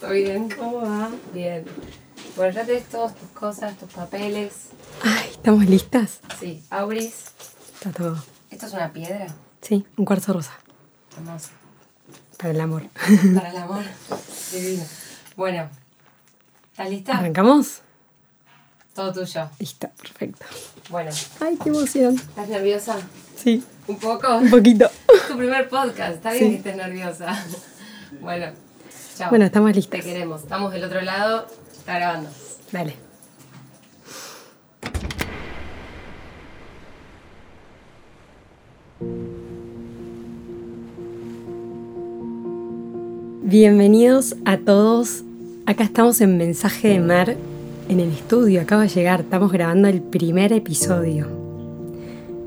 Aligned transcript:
¿Todo 0.00 0.10
bien? 0.10 0.48
¿Cómo 0.50 0.80
va? 0.82 1.10
Bien. 1.32 1.64
Bueno, 2.36 2.52
ya 2.54 2.64
tenés 2.64 2.84
todas 2.88 3.14
tus 3.14 3.28
cosas, 3.30 3.76
tus 3.76 3.92
papeles. 3.92 4.68
Ay, 5.02 5.28
¿estamos 5.30 5.66
listas? 5.66 6.20
Sí, 6.40 6.62
Auris. 6.70 7.26
Está 7.74 7.92
todo. 7.92 8.16
¿Esto 8.50 8.66
es 8.66 8.72
una 8.72 8.92
piedra? 8.92 9.26
Sí, 9.60 9.84
un 9.96 10.04
cuarzo 10.04 10.32
rosa. 10.32 10.52
Hermoso. 11.16 11.50
Para 12.38 12.50
el 12.50 12.60
amor. 12.60 12.82
Para 13.34 13.50
el 13.50 13.56
amor. 13.56 13.84
Divino. 14.52 14.84
Bueno, 15.36 15.68
¿estás 16.72 16.90
lista? 16.90 17.18
¿Arrancamos? 17.18 17.80
Todo 18.94 19.12
tuyo. 19.12 19.50
Listo, 19.58 19.88
perfecto. 20.00 20.44
Bueno, 20.88 21.10
Ay, 21.40 21.58
qué 21.62 21.68
emoción. 21.68 22.14
¿estás 22.16 22.48
nerviosa? 22.48 22.96
Sí, 23.36 23.64
¿Un 23.86 23.96
poco? 23.98 24.36
un 24.38 24.50
poquito. 24.50 24.86
Es 25.14 25.22
tu 25.28 25.36
primer 25.36 25.68
podcast, 25.68 26.14
está 26.14 26.32
bien 26.32 26.44
Sí. 26.44 26.50
que 26.50 26.56
estés 26.56 26.76
nerviosa. 26.76 27.44
Bueno, 28.20 28.46
chao. 29.18 29.28
Bueno, 29.30 29.44
estamos 29.44 29.72
Te 29.72 29.76
listas. 29.76 30.04
queremos. 30.04 30.42
Estamos 30.42 30.72
del 30.72 30.84
otro 30.84 31.00
lado, 31.02 31.46
está 31.76 31.96
grabando. 31.98 32.30
Dale. 32.70 32.94
Bienvenidos 43.42 44.36
a 44.44 44.56
todos. 44.58 45.22
Acá 45.66 45.84
estamos 45.84 46.20
en 46.20 46.36
Mensaje 46.38 46.88
de 46.88 47.00
Mar, 47.00 47.36
en 47.88 48.00
el 48.00 48.10
estudio. 48.10 48.60
Acabo 48.62 48.82
de 48.82 48.88
llegar, 48.88 49.20
estamos 49.20 49.52
grabando 49.52 49.88
el 49.88 50.00
primer 50.02 50.52
episodio. 50.52 51.26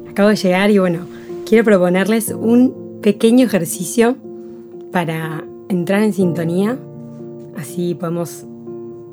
Acabo 0.10 0.30
de 0.30 0.36
llegar 0.36 0.72
y 0.72 0.80
bueno, 0.80 1.06
quiero 1.48 1.64
proponerles 1.64 2.30
un 2.30 3.00
pequeño 3.02 3.46
ejercicio 3.46 4.18
para 4.92 5.46
entrar 5.70 6.04
en 6.04 6.12
sintonía. 6.12 6.78
Así 7.56 7.96
podemos 7.96 8.46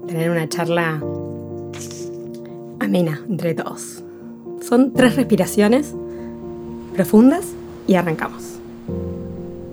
tener 0.09 0.31
una 0.31 0.49
charla 0.49 1.01
amena 2.81 3.21
entre 3.29 3.55
todos. 3.55 4.03
Son 4.61 4.93
tres 4.93 5.15
respiraciones 5.15 5.95
profundas 6.95 7.53
y 7.87 7.95
arrancamos. 7.95 8.59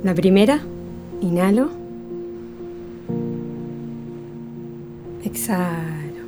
La 0.03 0.13
primera, 0.13 0.61
inhalo. 1.21 1.69
Exhalo. 5.23 6.21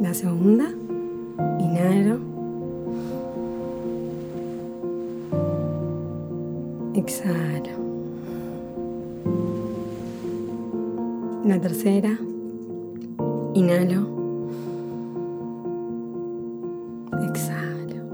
La 0.00 0.14
segunda, 0.14 0.72
Exhalo. 7.06 7.68
La 11.44 11.60
tercera, 11.60 12.18
inhalo. 13.52 14.06
Exhalo. 17.28 18.04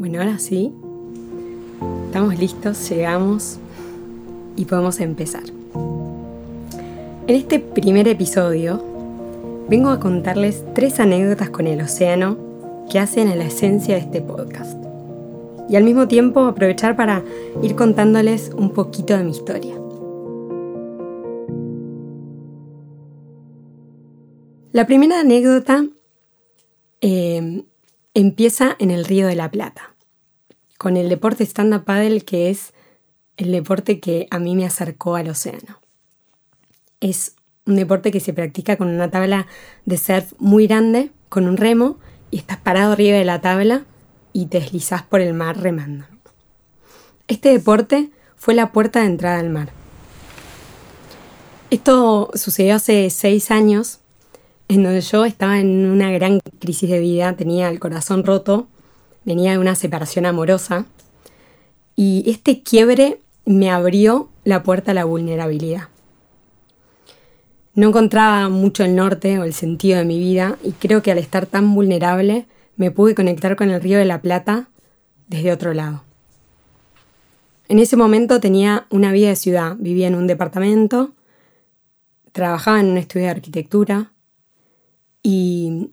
Bueno, 0.00 0.18
ahora 0.18 0.40
sí, 0.40 0.72
estamos 2.06 2.36
listos, 2.40 2.90
llegamos 2.90 3.60
y 4.56 4.64
podemos 4.64 4.98
empezar. 4.98 5.44
En 7.28 7.36
este 7.36 7.60
primer 7.60 8.08
episodio 8.08 8.82
vengo 9.68 9.90
a 9.90 10.00
contarles 10.00 10.64
tres 10.74 10.98
anécdotas 10.98 11.50
con 11.50 11.68
el 11.68 11.80
océano 11.80 12.45
que 12.90 12.98
hacen 12.98 13.28
a 13.28 13.34
la 13.34 13.46
esencia 13.46 13.94
de 13.94 14.00
este 14.00 14.20
podcast. 14.20 14.76
Y 15.68 15.76
al 15.76 15.84
mismo 15.84 16.06
tiempo 16.06 16.40
aprovechar 16.44 16.96
para 16.96 17.24
ir 17.62 17.74
contándoles 17.74 18.50
un 18.54 18.70
poquito 18.70 19.16
de 19.16 19.24
mi 19.24 19.30
historia. 19.32 19.74
La 24.72 24.86
primera 24.86 25.20
anécdota 25.20 25.86
eh, 27.00 27.64
empieza 28.14 28.76
en 28.78 28.90
el 28.90 29.04
Río 29.04 29.26
de 29.26 29.34
la 29.34 29.50
Plata, 29.50 29.94
con 30.78 30.96
el 30.96 31.08
deporte 31.08 31.44
stand-up 31.44 31.84
paddle 31.84 32.20
que 32.20 32.50
es 32.50 32.74
el 33.36 33.52
deporte 33.52 34.00
que 34.00 34.26
a 34.30 34.38
mí 34.38 34.54
me 34.54 34.66
acercó 34.66 35.16
al 35.16 35.28
océano. 35.28 35.80
Es 37.00 37.36
un 37.66 37.76
deporte 37.76 38.10
que 38.10 38.20
se 38.20 38.32
practica 38.32 38.76
con 38.76 38.88
una 38.88 39.10
tabla 39.10 39.46
de 39.84 39.96
surf 39.98 40.32
muy 40.38 40.66
grande, 40.66 41.10
con 41.28 41.46
un 41.46 41.56
remo, 41.56 41.98
y 42.36 42.40
estás 42.40 42.58
parado 42.58 42.92
arriba 42.92 43.16
de 43.16 43.24
la 43.24 43.40
tabla 43.40 43.86
y 44.34 44.44
te 44.44 44.60
deslizás 44.60 45.02
por 45.02 45.22
el 45.22 45.32
mar 45.32 45.58
remando. 45.58 46.04
Este 47.28 47.48
deporte 47.50 48.10
fue 48.36 48.52
la 48.54 48.72
puerta 48.72 49.00
de 49.00 49.06
entrada 49.06 49.38
al 49.38 49.48
mar. 49.48 49.70
Esto 51.70 52.30
sucedió 52.34 52.74
hace 52.74 53.08
seis 53.08 53.50
años, 53.50 54.00
en 54.68 54.82
donde 54.82 55.00
yo 55.00 55.24
estaba 55.24 55.60
en 55.60 55.86
una 55.86 56.10
gran 56.10 56.40
crisis 56.58 56.90
de 56.90 57.00
vida, 57.00 57.32
tenía 57.36 57.70
el 57.70 57.80
corazón 57.80 58.22
roto, 58.22 58.68
venía 59.24 59.52
de 59.52 59.58
una 59.58 59.74
separación 59.74 60.26
amorosa, 60.26 60.84
y 61.94 62.22
este 62.30 62.62
quiebre 62.62 63.18
me 63.46 63.70
abrió 63.70 64.28
la 64.44 64.62
puerta 64.62 64.90
a 64.90 64.94
la 64.94 65.06
vulnerabilidad. 65.06 65.88
No 67.76 67.88
encontraba 67.88 68.48
mucho 68.48 68.84
el 68.84 68.96
norte 68.96 69.38
o 69.38 69.44
el 69.44 69.52
sentido 69.52 69.98
de 69.98 70.04
mi 70.06 70.18
vida 70.18 70.56
y 70.64 70.72
creo 70.72 71.02
que 71.02 71.12
al 71.12 71.18
estar 71.18 71.44
tan 71.44 71.74
vulnerable 71.74 72.46
me 72.76 72.90
pude 72.90 73.14
conectar 73.14 73.54
con 73.54 73.70
el 73.70 73.82
río 73.82 73.98
de 73.98 74.06
la 74.06 74.22
Plata 74.22 74.70
desde 75.28 75.52
otro 75.52 75.74
lado. 75.74 76.02
En 77.68 77.78
ese 77.78 77.96
momento 77.96 78.40
tenía 78.40 78.86
una 78.90 79.12
vida 79.12 79.28
de 79.28 79.36
ciudad, 79.36 79.76
vivía 79.78 80.06
en 80.08 80.14
un 80.14 80.26
departamento, 80.26 81.12
trabajaba 82.32 82.80
en 82.80 82.86
un 82.86 82.96
estudio 82.96 83.26
de 83.26 83.32
arquitectura 83.32 84.12
y 85.22 85.90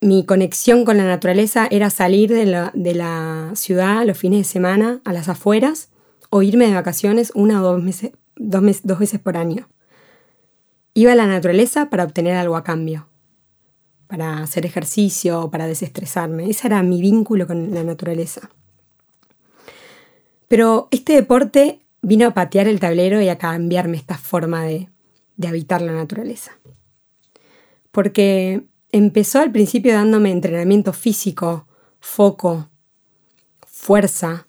mi 0.00 0.24
conexión 0.24 0.86
con 0.86 0.96
la 0.96 1.04
naturaleza 1.04 1.66
era 1.70 1.90
salir 1.90 2.30
de 2.32 2.46
la, 2.46 3.50
ciudad 3.54 4.06
los 4.06 4.16
fines 4.16 4.38
de 4.38 4.44
semana 4.44 5.00
a 5.04 5.12
las 5.12 5.28
afueras 5.28 5.90
o 6.30 6.40
irme 6.40 6.66
de 6.68 6.74
vacaciones 6.74 7.32
una 7.34 7.60
o 7.60 7.64
dos, 7.64 7.82
meses, 7.82 8.12
dos, 8.36 8.62
mes- 8.62 8.82
dos 8.84 8.98
veces 8.98 9.20
por 9.20 9.36
año. 9.36 9.68
Iba 10.94 11.12
a 11.12 11.16
la 11.16 11.26
naturaleza 11.26 11.90
para 11.90 12.04
obtener 12.04 12.36
algo 12.36 12.56
a 12.56 12.62
cambio, 12.62 13.08
para 14.06 14.38
hacer 14.38 14.64
ejercicio, 14.64 15.50
para 15.50 15.66
desestresarme. 15.66 16.48
Ese 16.48 16.68
era 16.68 16.82
mi 16.84 17.00
vínculo 17.00 17.48
con 17.48 17.74
la 17.74 17.82
naturaleza. 17.82 18.48
Pero 20.46 20.86
este 20.92 21.14
deporte 21.14 21.80
vino 22.00 22.28
a 22.28 22.34
patear 22.34 22.68
el 22.68 22.78
tablero 22.78 23.20
y 23.20 23.28
a 23.28 23.38
cambiarme 23.38 23.96
esta 23.96 24.16
forma 24.16 24.62
de, 24.62 24.88
de 25.36 25.48
habitar 25.48 25.82
la 25.82 25.92
naturaleza. 25.92 26.52
Porque 27.90 28.64
empezó 28.92 29.40
al 29.40 29.50
principio 29.50 29.94
dándome 29.94 30.30
entrenamiento 30.30 30.92
físico, 30.92 31.66
foco, 31.98 32.68
fuerza, 33.66 34.46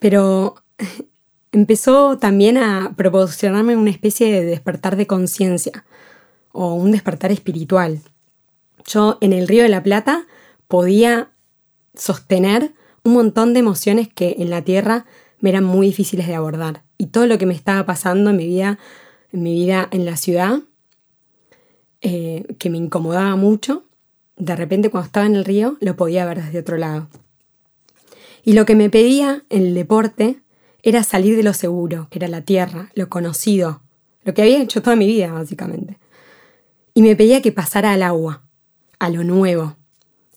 pero 0.00 0.56
empezó 1.52 2.18
también 2.18 2.56
a 2.58 2.94
proporcionarme 2.96 3.76
una 3.76 3.90
especie 3.90 4.32
de 4.32 4.44
despertar 4.44 4.96
de 4.96 5.06
conciencia 5.06 5.84
o 6.52 6.74
un 6.74 6.92
despertar 6.92 7.32
espiritual. 7.32 8.00
Yo 8.86 9.18
en 9.20 9.32
el 9.32 9.48
Río 9.48 9.62
de 9.62 9.68
la 9.68 9.82
Plata 9.82 10.26
podía 10.66 11.30
sostener 11.94 12.72
un 13.04 13.12
montón 13.12 13.54
de 13.54 13.60
emociones 13.60 14.08
que 14.08 14.36
en 14.38 14.50
la 14.50 14.62
tierra 14.62 15.06
me 15.40 15.50
eran 15.50 15.64
muy 15.64 15.88
difíciles 15.88 16.26
de 16.26 16.34
abordar. 16.34 16.82
Y 16.96 17.06
todo 17.06 17.26
lo 17.26 17.38
que 17.38 17.46
me 17.46 17.54
estaba 17.54 17.86
pasando 17.86 18.30
en 18.30 18.36
mi 18.36 18.46
vida, 18.46 18.78
en 19.32 19.42
mi 19.42 19.54
vida 19.54 19.88
en 19.90 20.04
la 20.04 20.16
ciudad, 20.16 20.60
eh, 22.00 22.44
que 22.58 22.70
me 22.70 22.78
incomodaba 22.78 23.36
mucho, 23.36 23.84
de 24.36 24.54
repente 24.56 24.90
cuando 24.90 25.06
estaba 25.06 25.26
en 25.26 25.36
el 25.36 25.44
río 25.44 25.76
lo 25.80 25.96
podía 25.96 26.24
ver 26.26 26.42
desde 26.42 26.60
otro 26.60 26.76
lado. 26.76 27.08
Y 28.44 28.52
lo 28.52 28.64
que 28.64 28.74
me 28.74 28.88
pedía 28.88 29.44
el 29.50 29.74
deporte 29.74 30.40
era 30.82 31.02
salir 31.02 31.36
de 31.36 31.42
lo 31.42 31.54
seguro, 31.54 32.08
que 32.10 32.18
era 32.18 32.28
la 32.28 32.42
tierra, 32.42 32.90
lo 32.94 33.08
conocido, 33.08 33.82
lo 34.24 34.34
que 34.34 34.42
había 34.42 34.62
hecho 34.62 34.82
toda 34.82 34.96
mi 34.96 35.06
vida, 35.06 35.32
básicamente. 35.32 35.98
Y 36.94 37.02
me 37.02 37.16
pedía 37.16 37.42
que 37.42 37.52
pasara 37.52 37.92
al 37.92 38.02
agua, 38.02 38.42
a 38.98 39.10
lo 39.10 39.24
nuevo, 39.24 39.76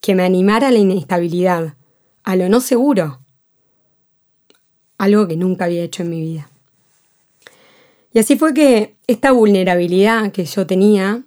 que 0.01 0.15
me 0.15 0.23
animara 0.23 0.69
a 0.69 0.71
la 0.71 0.79
inestabilidad, 0.79 1.75
a 2.23 2.35
lo 2.35 2.49
no 2.49 2.61
seguro, 2.61 3.19
algo 4.97 5.27
que 5.27 5.35
nunca 5.35 5.65
había 5.65 5.83
hecho 5.83 6.03
en 6.03 6.09
mi 6.09 6.21
vida. 6.21 6.49
Y 8.13 8.19
así 8.19 8.35
fue 8.35 8.53
que 8.53 8.95
esta 9.07 9.31
vulnerabilidad 9.31 10.31
que 10.31 10.45
yo 10.45 10.67
tenía 10.67 11.23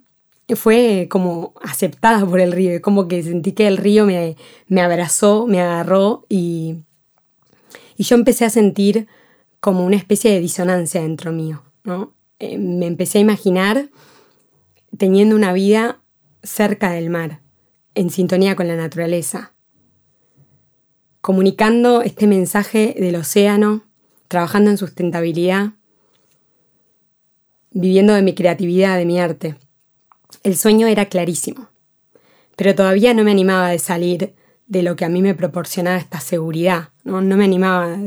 fue 0.55 1.07
como 1.09 1.53
aceptada 1.61 2.25
por 2.25 2.39
el 2.39 2.51
río, 2.51 2.79
como 2.81 3.07
que 3.07 3.23
sentí 3.23 3.53
que 3.53 3.67
el 3.67 3.77
río 3.77 4.05
me, 4.05 4.35
me 4.67 4.81
abrazó, 4.81 5.47
me 5.47 5.59
agarró 5.59 6.25
y, 6.29 6.77
y 7.97 8.03
yo 8.03 8.15
empecé 8.15 8.45
a 8.45 8.49
sentir 8.49 9.07
como 9.59 9.85
una 9.85 9.95
especie 9.95 10.31
de 10.31 10.39
disonancia 10.39 11.01
dentro 11.01 11.31
mío, 11.31 11.63
¿no? 11.83 12.13
Eh, 12.39 12.57
me 12.57 12.85
empecé 12.85 13.19
a 13.19 13.21
imaginar 13.21 13.89
teniendo 14.97 15.35
una 15.35 15.53
vida 15.53 16.01
cerca 16.43 16.91
del 16.91 17.09
mar, 17.09 17.41
en 17.95 18.09
sintonía 18.09 18.55
con 18.55 18.67
la 18.67 18.75
naturaleza, 18.75 19.53
comunicando 21.21 22.01
este 22.01 22.27
mensaje 22.27 22.95
del 22.99 23.15
océano, 23.15 23.83
trabajando 24.27 24.69
en 24.69 24.77
sustentabilidad, 24.77 25.71
viviendo 27.71 28.13
de 28.13 28.21
mi 28.21 28.35
creatividad, 28.35 28.97
de 28.97 29.05
mi 29.05 29.19
arte. 29.19 29.55
El 30.43 30.55
sueño 30.57 30.87
era 30.87 31.05
clarísimo, 31.05 31.69
pero 32.55 32.75
todavía 32.75 33.13
no 33.13 33.23
me 33.23 33.31
animaba 33.31 33.69
de 33.69 33.79
salir 33.79 34.35
de 34.67 34.83
lo 34.83 34.95
que 34.95 35.05
a 35.05 35.09
mí 35.09 35.21
me 35.21 35.35
proporcionaba 35.35 35.97
esta 35.97 36.19
seguridad, 36.19 36.89
no, 37.03 37.21
me 37.21 37.45
animaba 37.45 37.97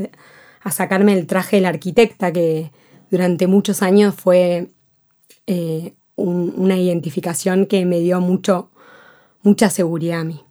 a 0.61 0.71
sacarme 0.71 1.13
el 1.13 1.25
traje 1.25 1.57
de 1.57 1.61
la 1.61 1.69
arquitecta 1.69 2.33
que 2.33 2.71
durante 3.09 3.47
muchos 3.47 3.81
años 3.81 4.15
fue 4.15 4.67
eh, 5.47 5.93
una 6.15 6.77
identificación 6.77 7.65
que 7.65 7.85
me 7.85 7.99
dio 7.99 8.19
mucho, 8.19 8.69
mucha 9.41 9.69
seguridad 9.69 10.21
a 10.21 10.23
mí. 10.25 10.41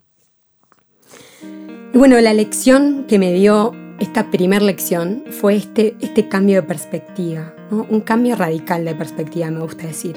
Y 1.92 1.98
bueno, 1.98 2.18
la 2.20 2.32
lección 2.32 3.04
que 3.06 3.18
me 3.18 3.32
dio 3.32 3.72
esta 3.98 4.30
primera 4.30 4.64
lección 4.64 5.24
fue 5.30 5.56
este, 5.56 5.96
este 6.00 6.28
cambio 6.28 6.56
de 6.56 6.62
perspectiva, 6.62 7.54
un 7.70 8.00
cambio 8.00 8.36
radical 8.36 8.84
de 8.84 8.94
perspectiva, 8.94 9.50
me 9.50 9.60
gusta 9.60 9.86
decir, 9.86 10.16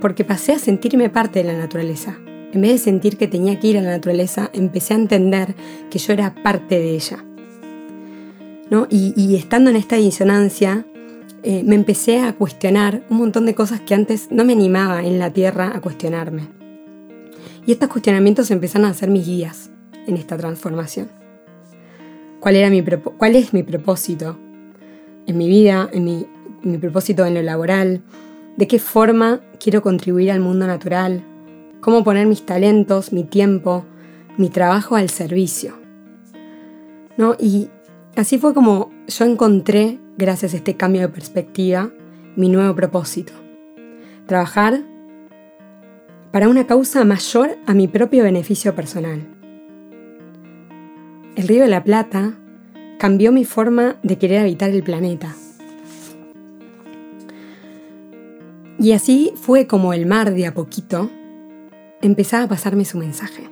porque 0.00 0.24
pasé 0.24 0.52
a 0.52 0.58
sentirme 0.58 1.10
parte 1.10 1.42
de 1.42 1.52
la 1.52 1.58
naturaleza. 1.58 2.18
En 2.56 2.62
vez 2.62 2.72
de 2.72 2.78
sentir 2.78 3.18
que 3.18 3.28
tenía 3.28 3.60
que 3.60 3.66
ir 3.66 3.76
a 3.76 3.82
la 3.82 3.90
naturaleza, 3.90 4.48
empecé 4.54 4.94
a 4.94 4.96
entender 4.96 5.54
que 5.90 5.98
yo 5.98 6.14
era 6.14 6.34
parte 6.42 6.78
de 6.78 6.94
ella. 6.94 7.22
Y, 8.88 9.36
estando 9.36 9.68
en 9.68 9.76
esta 9.76 9.96
disonancia, 9.96 10.86
eh, 11.42 11.62
me 11.64 11.74
empecé 11.74 12.20
a 12.22 12.32
cuestionar 12.32 13.04
un 13.10 13.18
montón 13.18 13.44
de 13.44 13.54
cosas 13.54 13.82
que 13.82 13.94
antes 13.94 14.28
no 14.30 14.46
me 14.46 14.54
animaba 14.54 15.04
en 15.04 15.18
la 15.18 15.30
tierra 15.34 15.72
a 15.74 15.82
cuestionarme. 15.82 16.48
Y 17.66 17.72
estos 17.72 17.90
cuestionamientos 17.90 18.50
empezaron 18.50 18.86
a 18.86 18.94
ser 18.94 19.10
mis 19.10 19.26
guías 19.26 19.70
en 20.06 20.16
esta 20.16 20.38
transformación. 20.38 21.10
¿Cuál, 22.40 22.56
era 22.56 22.70
mi 22.70 22.82
cuál 22.82 23.36
es 23.36 23.52
mi 23.52 23.64
propósito 23.64 24.38
en 25.26 25.36
mi 25.36 25.46
vida, 25.46 25.90
en 25.92 26.04
mi, 26.04 26.26
mi 26.62 26.78
propósito 26.78 27.26
en 27.26 27.34
lo 27.34 27.42
laboral? 27.42 28.00
¿De 28.56 28.66
qué 28.66 28.78
forma 28.78 29.42
quiero 29.60 29.82
contribuir 29.82 30.30
al 30.32 30.40
mundo 30.40 30.66
natural? 30.66 31.22
¿Cómo 31.86 32.02
poner 32.02 32.26
mis 32.26 32.44
talentos, 32.44 33.12
mi 33.12 33.22
tiempo, 33.22 33.84
mi 34.36 34.48
trabajo 34.48 34.96
al 34.96 35.08
servicio? 35.08 35.78
¿No? 37.16 37.36
Y 37.38 37.70
así 38.16 38.38
fue 38.38 38.54
como 38.54 38.90
yo 39.06 39.24
encontré 39.24 40.00
gracias 40.18 40.52
a 40.52 40.56
este 40.56 40.76
cambio 40.76 41.02
de 41.02 41.08
perspectiva, 41.10 41.92
mi 42.34 42.48
nuevo 42.48 42.74
propósito. 42.74 43.32
Trabajar 44.26 44.82
para 46.32 46.48
una 46.48 46.66
causa 46.66 47.04
mayor 47.04 47.56
a 47.66 47.72
mi 47.72 47.86
propio 47.86 48.24
beneficio 48.24 48.74
personal. 48.74 49.24
El 51.36 51.46
río 51.46 51.62
de 51.62 51.68
la 51.68 51.84
Plata 51.84 52.34
cambió 52.98 53.30
mi 53.30 53.44
forma 53.44 53.94
de 54.02 54.18
querer 54.18 54.40
habitar 54.40 54.70
el 54.70 54.82
planeta. 54.82 55.36
Y 58.80 58.90
así 58.90 59.34
fue 59.36 59.68
como 59.68 59.92
el 59.92 60.06
mar 60.06 60.34
de 60.34 60.46
a 60.46 60.52
poquito 60.52 61.12
empezaba 62.02 62.44
a 62.44 62.48
pasarme 62.48 62.84
su 62.84 62.98
mensaje. 62.98 63.48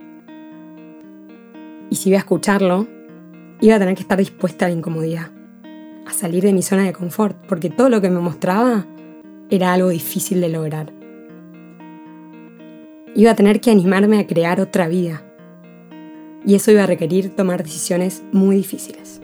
Y 1.91 1.97
si 1.97 2.09
iba 2.09 2.19
a 2.19 2.21
escucharlo, 2.21 2.87
iba 3.61 3.77
a 3.77 3.79
tener 3.79 3.95
que 3.95 4.03
estar 4.03 4.19
dispuesta 4.19 4.67
a 4.67 4.69
la 4.69 4.75
incomodidad 4.75 5.31
a 6.07 6.13
salir 6.13 6.43
de 6.43 6.53
mi 6.53 6.63
zona 6.63 6.85
de 6.85 6.93
confort, 6.93 7.37
porque 7.47 7.71
todo 7.71 7.89
lo 7.89 8.01
que 8.01 8.11
me 8.11 8.21
mostraba 8.21 8.87
era 9.51 9.73
algo 9.73 9.89
difícil 9.89 10.41
de 10.41 10.49
lograr. 10.49 10.93
Iba 13.15 13.31
a 13.31 13.37
tener 13.37 13.61
que 13.61 13.71
animarme 13.71 14.19
a 14.19 14.27
crear 14.27 14.61
otra 14.61 14.89
vida, 14.89 15.23
y 16.45 16.55
eso 16.55 16.71
iba 16.71 16.83
a 16.83 16.87
requerir 16.87 17.35
tomar 17.35 17.63
decisiones 17.63 18.23
muy 18.33 18.57
difíciles. 18.57 19.21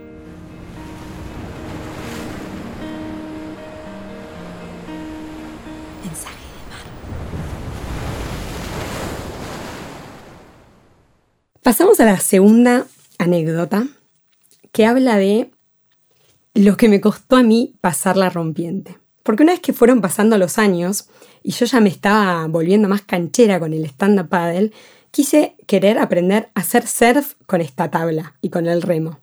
Pasamos 11.70 12.00
a 12.00 12.05
la 12.05 12.19
segunda 12.19 12.88
anécdota 13.17 13.87
que 14.72 14.87
habla 14.87 15.19
de 15.19 15.52
lo 16.52 16.76
que 16.76 16.88
me 16.88 17.00
costó 17.00 17.37
a 17.37 17.44
mí 17.44 17.76
pasar 17.81 18.17
la 18.17 18.28
rompiente. 18.28 18.99
Porque 19.22 19.44
una 19.44 19.52
vez 19.52 19.61
que 19.61 19.72
fueron 19.72 20.00
pasando 20.00 20.37
los 20.37 20.58
años 20.58 21.11
y 21.44 21.52
yo 21.52 21.67
ya 21.67 21.78
me 21.78 21.88
estaba 21.88 22.44
volviendo 22.49 22.88
más 22.88 23.02
canchera 23.02 23.61
con 23.61 23.72
el 23.72 23.84
stand-up 23.84 24.28
paddle, 24.28 24.72
quise 25.12 25.55
querer 25.69 25.99
aprender 25.99 26.49
a 26.56 26.62
hacer 26.62 26.88
surf 26.88 27.34
con 27.46 27.61
esta 27.61 27.88
tabla 27.88 28.34
y 28.40 28.50
con 28.50 28.66
el 28.66 28.82
remo. 28.82 29.20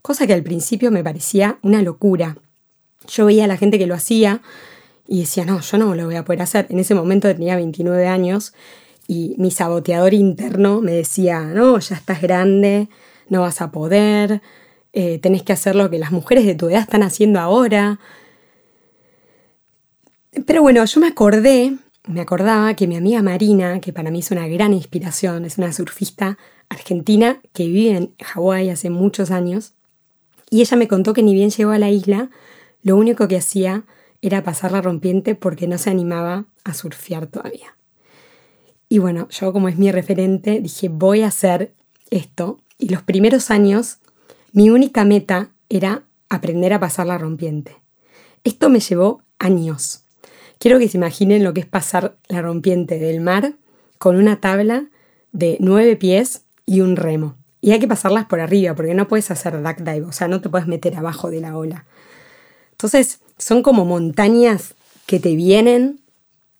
Cosa 0.00 0.24
que 0.28 0.34
al 0.34 0.44
principio 0.44 0.92
me 0.92 1.02
parecía 1.02 1.58
una 1.62 1.82
locura. 1.82 2.38
Yo 3.08 3.24
veía 3.24 3.42
a 3.42 3.48
la 3.48 3.56
gente 3.56 3.76
que 3.76 3.88
lo 3.88 3.96
hacía 3.96 4.40
y 5.08 5.18
decía, 5.18 5.44
no, 5.44 5.60
yo 5.60 5.78
no 5.78 5.96
lo 5.96 6.04
voy 6.04 6.14
a 6.14 6.24
poder 6.24 6.42
hacer. 6.42 6.68
En 6.70 6.78
ese 6.78 6.94
momento 6.94 7.26
tenía 7.26 7.56
29 7.56 8.06
años 8.06 8.54
y 9.08 9.34
mi 9.38 9.50
saboteador 9.50 10.12
interno 10.12 10.82
me 10.82 10.92
decía, 10.92 11.40
no, 11.40 11.78
ya 11.80 11.96
estás 11.96 12.20
grande, 12.20 12.88
no 13.30 13.40
vas 13.40 13.62
a 13.62 13.72
poder, 13.72 14.42
eh, 14.92 15.18
tenés 15.18 15.42
que 15.42 15.54
hacer 15.54 15.74
lo 15.74 15.88
que 15.90 15.98
las 15.98 16.12
mujeres 16.12 16.44
de 16.44 16.54
tu 16.54 16.68
edad 16.68 16.82
están 16.82 17.02
haciendo 17.02 17.40
ahora. 17.40 17.98
Pero 20.46 20.60
bueno, 20.60 20.84
yo 20.84 21.00
me 21.00 21.08
acordé, 21.08 21.74
me 22.06 22.20
acordaba 22.20 22.74
que 22.74 22.86
mi 22.86 22.96
amiga 22.96 23.22
Marina, 23.22 23.80
que 23.80 23.94
para 23.94 24.10
mí 24.10 24.18
es 24.18 24.30
una 24.30 24.46
gran 24.46 24.74
inspiración, 24.74 25.46
es 25.46 25.56
una 25.56 25.72
surfista 25.72 26.36
argentina 26.68 27.40
que 27.54 27.66
vive 27.66 27.96
en 27.96 28.14
Hawái 28.22 28.68
hace 28.68 28.90
muchos 28.90 29.30
años, 29.30 29.72
y 30.50 30.60
ella 30.60 30.76
me 30.76 30.86
contó 30.86 31.14
que 31.14 31.22
ni 31.22 31.32
bien 31.32 31.48
llegó 31.48 31.70
a 31.70 31.78
la 31.78 31.88
isla, 31.88 32.30
lo 32.82 32.96
único 32.96 33.26
que 33.26 33.38
hacía 33.38 33.84
era 34.20 34.42
pasar 34.42 34.72
la 34.72 34.82
rompiente 34.82 35.34
porque 35.34 35.66
no 35.66 35.78
se 35.78 35.88
animaba 35.88 36.44
a 36.64 36.74
surfear 36.74 37.26
todavía. 37.26 37.77
Y 38.88 38.98
bueno, 38.98 39.28
yo 39.30 39.52
como 39.52 39.68
es 39.68 39.76
mi 39.76 39.92
referente, 39.92 40.60
dije, 40.60 40.88
voy 40.88 41.22
a 41.22 41.28
hacer 41.28 41.74
esto. 42.10 42.60
Y 42.78 42.88
los 42.88 43.02
primeros 43.02 43.50
años 43.50 43.98
mi 44.52 44.70
única 44.70 45.04
meta 45.04 45.50
era 45.68 46.04
aprender 46.28 46.72
a 46.72 46.80
pasar 46.80 47.06
la 47.06 47.18
rompiente. 47.18 47.76
Esto 48.44 48.70
me 48.70 48.80
llevó 48.80 49.22
años. 49.38 50.04
Quiero 50.58 50.78
que 50.78 50.88
se 50.88 50.96
imaginen 50.96 51.44
lo 51.44 51.52
que 51.52 51.60
es 51.60 51.66
pasar 51.66 52.16
la 52.28 52.42
rompiente 52.42 52.98
del 52.98 53.20
mar 53.20 53.54
con 53.98 54.16
una 54.16 54.40
tabla 54.40 54.86
de 55.32 55.58
nueve 55.60 55.96
pies 55.96 56.42
y 56.64 56.80
un 56.80 56.96
remo. 56.96 57.36
Y 57.60 57.72
hay 57.72 57.78
que 57.78 57.88
pasarlas 57.88 58.26
por 58.26 58.40
arriba 58.40 58.74
porque 58.74 58.94
no 58.94 59.08
puedes 59.08 59.30
hacer 59.30 59.62
duck 59.62 59.78
dive, 59.78 60.06
o 60.06 60.12
sea, 60.12 60.28
no 60.28 60.40
te 60.40 60.48
puedes 60.48 60.66
meter 60.66 60.96
abajo 60.96 61.30
de 61.30 61.40
la 61.40 61.56
ola. 61.56 61.84
Entonces, 62.72 63.20
son 63.36 63.62
como 63.62 63.84
montañas 63.84 64.74
que 65.06 65.20
te 65.20 65.34
vienen 65.36 66.00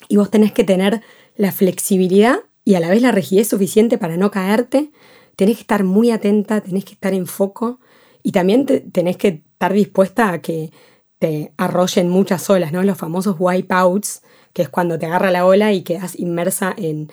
y 0.09 0.17
vos 0.17 0.31
tenés 0.31 0.53
que 0.53 0.65
tener 0.65 1.03
la 1.39 1.53
flexibilidad 1.53 2.41
y 2.65 2.75
a 2.75 2.81
la 2.81 2.91
vez 2.91 3.01
la 3.01 3.13
rigidez 3.13 3.49
suficiente 3.49 3.97
para 3.97 4.19
no 4.19 4.31
caerte 4.31 4.91
tenés 5.37 5.57
que 5.57 5.63
estar 5.63 5.85
muy 5.85 6.11
atenta, 6.11 6.61
tenés 6.61 6.85
que 6.85 6.95
estar 6.95 7.15
en 7.15 7.27
foco 7.27 7.79
y 8.25 8.33
también 8.33 8.67
tenés 8.67 9.17
que 9.17 9.45
estar 9.53 9.73
dispuesta 9.73 10.33
a 10.33 10.43
que 10.43 10.73
te 11.21 11.53
arrollen 11.57 12.09
muchas 12.09 12.51
olas, 12.51 12.73
¿no? 12.73 12.83
Los 12.83 12.99
famosos 12.99 13.37
wipeouts, 13.39 14.23
que 14.53 14.63
es 14.63 14.69
cuando 14.69 14.99
te 14.99 15.07
agarra 15.07 15.31
la 15.31 15.47
ola 15.47 15.73
y 15.73 15.83
quedas 15.83 16.19
inmersa 16.19 16.75
en, 16.77 17.09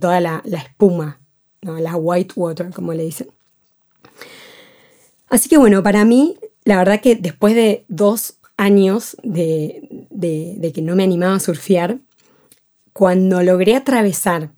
toda 0.00 0.20
la, 0.20 0.42
espuma, 0.44 1.20
¿no? 1.62 1.78
La 1.78 1.96
white 1.96 2.34
water, 2.36 2.70
como 2.74 2.92
le 2.92 3.04
dicen. 3.04 3.28
Así 5.30 5.48
que 5.48 5.56
bueno, 5.56 5.82
para 5.82 6.04
mí, 6.04 6.36
la 6.64 6.76
verdad 6.76 7.00
que 7.00 7.16
después 7.16 7.54
de 7.54 7.86
dos 7.88 8.34
años 8.58 9.16
de, 9.22 9.88
de 10.10 10.72
que 10.72 10.82
no 10.82 10.94
me 10.94 11.04
animaba 11.04 11.36
a 11.36 11.40
surfear, 11.40 11.98
cuando 12.92 13.42
logré 13.42 13.76
atravesar 13.76 14.50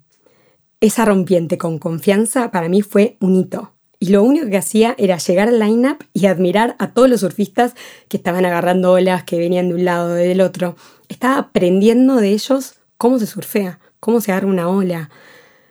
esa 0.81 1.05
rompiente 1.05 1.57
con 1.57 1.79
confianza 1.79 2.51
para 2.51 2.69
mí 2.69 2.83
fue 2.83 3.17
un 3.21 3.37
hito. 3.37 3.73
Y 3.99 4.09
lo 4.09 4.23
único 4.23 4.51
que 4.51 4.59
hacía 4.59 4.95
era 4.99 5.17
llegar 5.17 5.49
al 5.49 5.59
line-up 5.59 6.05
y 6.13 6.27
admirar 6.27 6.77
a 6.79 6.93
todos 6.93 7.09
los 7.09 7.21
surfistas 7.21 7.75
que 8.09 8.19
estaban 8.19 8.45
agarrando 8.45 8.93
olas, 8.93 9.25
que 9.25 9.39
venían 9.39 9.69
de 9.69 9.75
un 9.77 9.85
lado 9.87 10.11
o 10.11 10.15
del 10.15 10.43
otro. 10.43 10.77
Estaba 11.09 11.39
aprendiendo 11.39 12.17
de 12.17 12.31
ellos 12.31 12.75
cómo 12.99 13.19
se 13.19 13.27
surfea, 13.27 13.79
cómo 14.01 14.21
se 14.21 14.33
agarra 14.33 14.49
una 14.49 14.69
ola, 14.69 15.11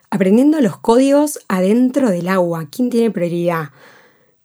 aprendiendo 0.09 0.61
los 0.61 0.77
códigos 0.77 1.39
adentro 1.47 2.09
del 2.09 2.27
agua, 2.27 2.67
quién 2.71 2.89
tiene 2.89 3.11
prioridad, 3.11 3.69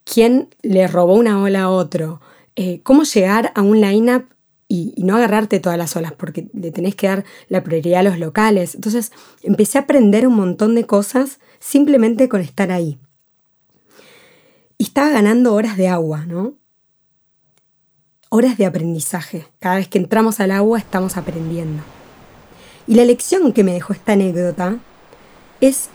quién 0.05 0.55
le 0.63 0.87
robó 0.87 1.15
una 1.15 1.41
ola 1.41 1.63
a 1.63 1.71
otro, 1.71 2.21
eh, 2.57 2.81
cómo 2.83 3.05
llegar 3.05 3.53
a 3.55 3.63
un 3.63 3.81
line-up 3.81 4.27
y, 4.69 4.95
no 4.99 5.17
agarrarte 5.17 5.61
todas 5.61 5.79
las 5.79 5.97
olas 5.97 6.13
porque 6.13 6.49
le 6.53 6.71
tenés 6.71 6.95
que 6.95 7.09
dar 7.09 7.25
la 7.49 7.65
prioridad 7.65 8.01
a 8.01 8.03
los 8.03 8.19
locales. 8.19 8.75
Entonces 8.75 9.13
empecé 9.43 9.79
a 9.79 9.83
aprender 9.83 10.29
un 10.29 10.35
montón 10.35 10.75
de 10.75 10.85
cosas 10.85 11.41
simplemente 11.59 12.29
con 12.29 12.43
estar 12.43 12.71
ahí. 12.71 12.99
Y 14.77 14.85
estaba 14.85 15.09
ganando 15.09 15.55
horas 15.55 15.77
de 15.77 15.89
agua, 15.89 16.27
¿no? 16.27 16.55
Horas 18.29 18.59
de 18.59 18.67
aprendizaje. 18.67 19.47
Cada 19.59 19.77
vez 19.77 19.89
que 19.89 19.99
entramos 19.99 20.39
al 20.39 20.51
agua 20.51 20.79
estamos 20.79 21.17
aprendiendo. 21.17 21.83
Y 22.87 22.95
la 22.95 23.05
lección 23.05 23.53
que 23.53 23.65
me 23.65 23.73
dejó 23.73 23.95
esta 23.95 24.13
anécdota 24.13 24.79
es 25.61 25.89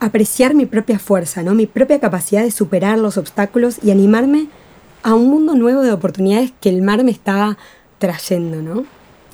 apreciar 0.00 0.54
mi 0.54 0.66
propia 0.66 0.98
fuerza, 0.98 1.42
¿no? 1.42 1.54
mi 1.54 1.66
propia 1.66 1.98
capacidad 1.98 2.42
de 2.42 2.52
superar 2.52 2.98
los 2.98 3.16
obstáculos 3.16 3.78
y 3.82 3.90
animarme 3.90 4.48
a 5.02 5.14
un 5.14 5.28
mundo 5.28 5.54
nuevo 5.54 5.82
de 5.82 5.92
oportunidades 5.92 6.52
que 6.60 6.68
el 6.68 6.82
mar 6.82 7.04
me 7.04 7.10
estaba 7.10 7.58
trayendo. 7.98 8.62
¿no? 8.62 8.84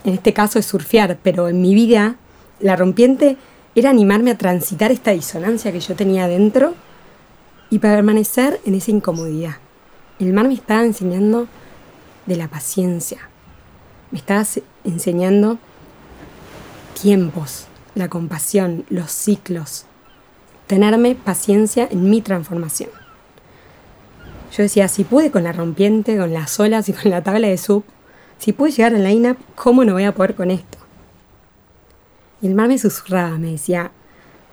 En 0.05 0.15
este 0.15 0.33
caso 0.33 0.59
es 0.59 0.67
surfear, 0.67 1.19
pero 1.23 1.49
en 1.49 1.61
mi 1.61 1.75
vida 1.75 2.17
la 2.61 2.77
rompiente 2.77 3.37
era 3.75 3.91
animarme 3.91 4.31
a 4.31 4.39
transitar 4.39 4.93
esta 4.93 5.11
disonancia 5.11 5.73
que 5.73 5.81
yo 5.81 5.95
tenía 5.95 6.29
dentro 6.29 6.75
y 7.71 7.79
permanecer 7.79 8.61
en 8.65 8.75
esa 8.75 8.91
incomodidad. 8.91 9.57
El 10.21 10.33
mar 10.33 10.47
me 10.47 10.55
estaba 10.55 10.85
enseñando 10.85 11.49
de 12.27 12.37
la 12.37 12.49
paciencia, 12.49 13.29
me 14.11 14.19
estaba 14.19 14.45
enseñando 14.85 15.59
tiempos, 17.01 17.67
la 17.95 18.09
compasión, 18.09 18.85
los 18.89 19.11
ciclos, 19.11 19.87
tenerme 20.67 21.15
paciencia 21.17 21.89
en 21.91 22.09
mi 22.09 22.21
transformación. 22.21 22.91
Yo 24.57 24.63
decía, 24.63 24.87
si 24.87 25.03
pude 25.03 25.33
con 25.33 25.43
la 25.43 25.53
rompiente, 25.53 26.17
con 26.17 26.33
las 26.33 26.61
olas 26.61 26.89
y 26.89 26.93
con 26.93 27.11
la 27.11 27.25
tabla 27.25 27.49
de 27.49 27.59
sub, 27.59 27.83
si 28.39 28.53
pude 28.53 28.71
llegar 28.71 28.95
a 28.95 28.99
la 28.99 29.09
line-up, 29.09 29.37
¿cómo 29.57 29.85
no 29.85 29.95
voy 29.95 30.05
a 30.05 30.15
poder 30.15 30.37
con 30.37 30.53
esto? 30.53 30.79
Y 32.41 32.47
el 32.47 32.55
mar 32.55 32.69
me 32.69 32.79
susurraba, 32.79 33.37
me 33.37 33.51
decía, 33.51 33.91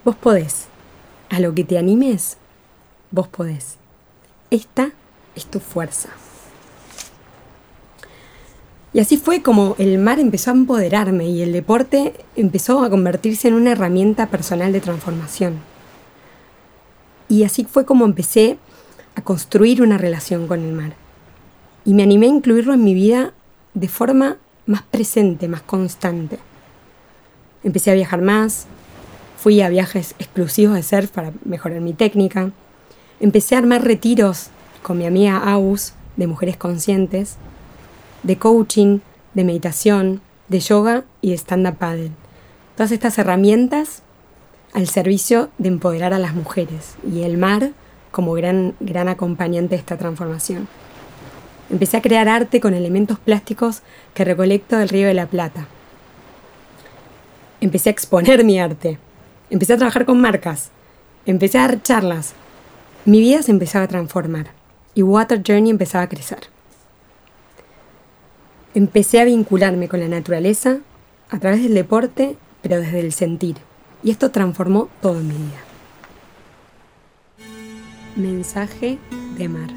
vos 0.04 0.16
podés, 0.16 0.66
a 1.30 1.40
lo 1.40 1.54
que 1.54 1.64
te 1.64 1.78
animes, 1.78 2.38
vos 3.12 3.28
podés. 3.28 3.78
Esta 4.50 4.92
es 5.36 5.46
tu 5.46 5.60
fuerza. 5.60 6.10
Y 8.94 9.02
así 9.02 9.18
fue 9.18 9.44
como 9.44 9.76
el 9.78 10.00
mar 10.00 10.20
empezó 10.20 10.50
a 10.50 10.56
empoderarme 10.56 11.28
y 11.28 11.44
el 11.44 11.54
deporte 11.54 12.14
empezó 12.36 12.84
a 12.84 12.90
convertirse 12.90 13.50
en 13.50 13.54
una 13.54 13.74
herramienta 13.74 14.30
personal 14.30 14.74
de 14.74 14.82
transformación. 14.82 15.60
Y 17.30 17.44
así 17.44 17.66
fue 17.66 17.86
como 17.86 18.04
empecé 18.06 18.58
a 19.16 19.22
construir 19.22 19.82
una 19.82 19.98
relación 19.98 20.48
con 20.48 20.62
el 20.62 20.74
mar. 20.74 20.94
Y 21.86 21.94
me 21.94 22.04
animé 22.04 22.28
a 22.28 22.30
incluirlo 22.30 22.74
en 22.74 22.84
mi 22.84 22.94
vida 22.94 23.34
de 23.74 23.88
forma 23.88 24.38
más 24.66 24.84
presente, 24.84 25.48
más 25.48 25.62
constante. 25.62 26.38
Empecé 27.64 27.92
a 27.92 27.96
viajar 27.96 28.22
más, 28.22 28.68
fui 29.38 29.62
a 29.62 29.70
viajes 29.70 30.16
exclusivos 30.20 30.76
de 30.76 30.84
surf 30.84 31.10
para 31.10 31.34
mejorar 31.46 31.82
mi 31.82 31.94
técnica, 31.94 32.52
empecé 33.20 33.56
a 33.56 33.60
armar 33.60 33.84
retiros 33.84 34.48
con 34.84 34.98
mi 34.98 35.06
amiga 35.06 35.38
Aus 35.38 35.94
de 36.18 36.28
mujeres 36.28 36.58
conscientes 36.58 37.38
de 38.24 38.38
coaching, 38.38 39.00
de 39.34 39.44
meditación, 39.44 40.22
de 40.48 40.60
yoga 40.60 41.04
y 41.22 41.32
de 41.32 41.38
stand-up 41.38 41.78
paddle. 41.78 42.12
Todas 42.76 42.92
estas 42.92 43.18
herramientas 43.18 44.04
al 44.74 44.88
servicio 44.88 45.50
de 45.58 45.70
empoderar 45.70 46.14
a 46.14 46.20
las 46.20 46.34
mujeres 46.34 46.96
y 47.10 47.24
el 47.24 47.38
mar 47.38 47.72
como 48.12 48.34
gran, 48.34 48.76
gran 48.80 49.08
acompañante 49.08 49.76
de 49.76 49.80
esta 49.80 49.98
transformación. 49.98 50.68
Empecé 51.70 51.98
a 51.98 52.02
crear 52.02 52.28
arte 52.28 52.60
con 52.60 52.74
elementos 52.74 53.18
plásticos 53.20 53.82
que 54.14 54.26
recolecto 54.26 54.78
del 54.78 54.90
Río 54.90 55.08
de 55.08 55.14
la 55.14 55.28
Plata. 55.28 55.68
Empecé 57.62 57.90
a 57.90 57.94
exponer 57.94 58.44
mi 58.44 58.60
arte. 58.60 58.98
Empecé 59.50 59.74
a 59.74 59.78
trabajar 59.78 60.06
con 60.06 60.20
marcas. 60.20 60.72
Empecé 61.26 61.58
a 61.58 61.68
dar 61.68 61.82
charlas. 61.82 62.34
Mi 63.06 63.20
vida 63.20 63.42
se 63.42 63.52
empezaba 63.52 63.86
a 63.86 63.88
transformar 63.88 64.48
y 64.94 65.04
Water 65.04 65.42
Journey 65.46 65.72
empezaba 65.72 66.04
a 66.04 66.10
crecer 66.10 66.52
empecé 68.74 69.20
a 69.20 69.26
vincularme 69.26 69.88
con 69.88 70.00
la 70.00 70.08
naturaleza 70.08 70.78
a 71.30 71.40
través 71.40 71.64
del 71.64 71.74
deporte, 71.74 72.38
pero 72.62 72.80
desde 72.80 73.00
el 73.00 73.14
sentir. 73.14 73.58
Y 74.04 74.12
esto 74.12 74.32
transformó 74.32 74.90
todo 75.02 75.20
mi 75.22 75.34
vida. 75.34 75.71
Mensaje 78.16 78.98
de 79.38 79.48
mar. 79.48 79.70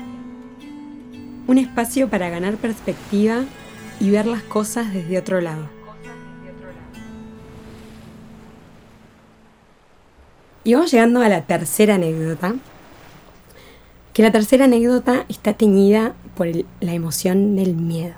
Un 1.47 1.59
espacio 1.59 2.11
para 2.11 2.31
ganar 2.31 2.57
perspectiva 2.57 3.45
y 4.01 4.11
ver 4.11 4.27
las 4.27 4.43
cosas 4.43 4.93
desde 4.93 5.19
otro 5.19 5.41
lado. 5.41 5.69
Y 10.65 10.75
vamos 10.75 10.91
llegando 10.91 11.21
a 11.21 11.29
la 11.29 11.43
tercera 11.43 11.95
anécdota, 11.95 12.57
que 14.13 14.23
la 14.23 14.33
tercera 14.33 14.65
anécdota 14.65 15.27
está 15.29 15.53
teñida 15.53 16.15
por 16.37 16.49
la 16.81 16.93
emoción 16.93 17.55
del 17.55 17.75
miedo. 17.75 18.17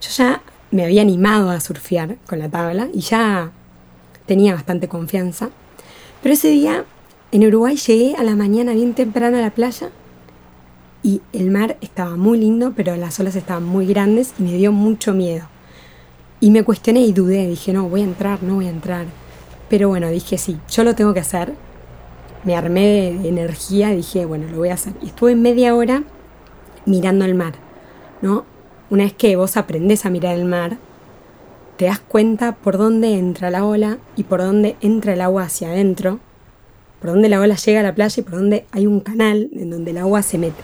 Yo 0.00 0.10
ya 0.10 0.40
me 0.70 0.84
había 0.84 1.02
animado 1.02 1.50
a 1.50 1.60
surfear 1.60 2.16
con 2.26 2.38
la 2.38 2.48
tabla 2.48 2.88
y 2.94 3.00
ya 3.00 3.50
tenía 4.24 4.54
bastante 4.54 4.88
confianza. 4.88 5.50
Pero 6.22 6.32
ese 6.32 6.48
día 6.48 6.84
en 7.36 7.46
Uruguay 7.46 7.76
llegué 7.76 8.16
a 8.16 8.22
la 8.22 8.34
mañana 8.34 8.72
bien 8.72 8.94
temprano 8.94 9.36
a 9.36 9.42
la 9.42 9.50
playa 9.50 9.90
y 11.02 11.20
el 11.34 11.50
mar 11.50 11.76
estaba 11.82 12.16
muy 12.16 12.38
lindo, 12.38 12.72
pero 12.74 12.96
las 12.96 13.20
olas 13.20 13.36
estaban 13.36 13.62
muy 13.62 13.84
grandes 13.86 14.32
y 14.38 14.42
me 14.42 14.54
dio 14.54 14.72
mucho 14.72 15.12
miedo. 15.12 15.46
Y 16.40 16.50
me 16.50 16.64
cuestioné 16.64 17.00
y 17.00 17.12
dudé, 17.12 17.46
dije, 17.46 17.74
no, 17.74 17.90
voy 17.90 18.00
a 18.00 18.04
entrar, 18.04 18.42
no 18.42 18.54
voy 18.54 18.68
a 18.68 18.70
entrar. 18.70 19.04
Pero 19.68 19.90
bueno, 19.90 20.08
dije, 20.08 20.38
sí, 20.38 20.56
yo 20.70 20.82
lo 20.82 20.94
tengo 20.94 21.12
que 21.12 21.20
hacer. 21.20 21.52
Me 22.44 22.56
armé 22.56 23.18
de 23.20 23.28
energía 23.28 23.90
dije, 23.90 24.24
bueno, 24.24 24.48
lo 24.50 24.56
voy 24.56 24.70
a 24.70 24.74
hacer. 24.74 24.94
Y 25.02 25.08
estuve 25.08 25.34
media 25.34 25.74
hora 25.74 26.04
mirando 26.86 27.26
el 27.26 27.34
mar, 27.34 27.52
¿no? 28.22 28.46
Una 28.88 29.04
vez 29.04 29.12
que 29.12 29.36
vos 29.36 29.58
aprendés 29.58 30.06
a 30.06 30.10
mirar 30.10 30.36
el 30.36 30.46
mar, 30.46 30.78
te 31.76 31.84
das 31.84 32.00
cuenta 32.00 32.52
por 32.54 32.78
dónde 32.78 33.18
entra 33.18 33.50
la 33.50 33.66
ola 33.66 33.98
y 34.16 34.22
por 34.22 34.40
dónde 34.40 34.76
entra 34.80 35.12
el 35.12 35.20
agua 35.20 35.42
hacia 35.42 35.68
adentro, 35.68 36.18
por 37.06 37.14
dónde 37.14 37.28
la 37.28 37.40
ola 37.40 37.54
llega 37.54 37.80
a 37.80 37.82
la 37.84 37.94
playa 37.94 38.20
y 38.20 38.22
por 38.24 38.34
dónde 38.34 38.66
hay 38.72 38.88
un 38.88 38.98
canal 38.98 39.48
en 39.52 39.70
donde 39.70 39.92
el 39.92 39.98
agua 39.98 40.22
se 40.22 40.38
mete. 40.38 40.62